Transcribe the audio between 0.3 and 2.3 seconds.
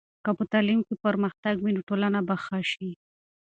په تعلیم کې پرمختګ وي، نو ټولنه